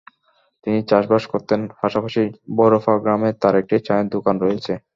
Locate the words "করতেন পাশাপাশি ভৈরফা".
1.33-2.93